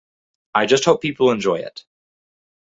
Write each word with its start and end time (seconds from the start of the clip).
I 0.55 0.65
just 0.65 0.85
hope 0.85 1.03
people 1.03 1.29
enjoy 1.29 1.57
it. 1.57 1.85